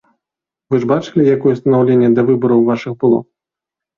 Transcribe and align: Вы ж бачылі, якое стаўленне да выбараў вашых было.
Вы 0.73 0.79
ж 0.85 0.87
бачылі, 0.91 1.25
якое 1.35 1.53
стаўленне 1.59 2.09
да 2.19 2.25
выбараў 2.29 2.63
вашых 2.71 2.93
было. 3.03 3.19